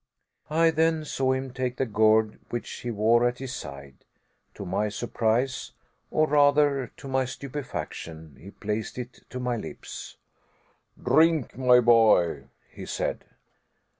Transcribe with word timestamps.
I 0.49 0.71
then 0.71 1.05
saw 1.05 1.33
him 1.33 1.53
take 1.53 1.77
the 1.77 1.85
gourd 1.85 2.39
which 2.49 2.67
he 2.79 2.89
wore 2.89 3.27
at 3.27 3.37
his 3.37 3.53
side. 3.53 4.03
To 4.55 4.65
my 4.65 4.89
surprise, 4.89 5.73
or 6.09 6.25
rather 6.25 6.91
to 6.97 7.07
my 7.07 7.25
stupefaction, 7.25 8.35
he 8.39 8.49
placed 8.49 8.97
it 8.97 9.19
to 9.29 9.39
my 9.39 9.57
lips. 9.57 10.17
"Drink, 10.99 11.55
my 11.55 11.81
boy," 11.81 12.45
he 12.71 12.87
said. 12.87 13.25